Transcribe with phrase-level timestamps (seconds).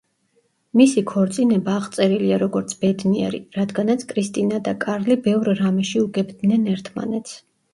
[0.79, 7.39] მისი ქორწინება აღწერილია როგორც ბედნიერი, რადგანაც კრისტინა და კარლი ბევრ რამეში უგებდნენ ერთმანეთს.